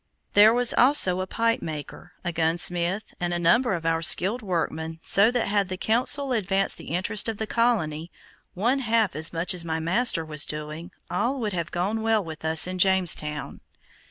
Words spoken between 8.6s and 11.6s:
half as much as my master was doing, all would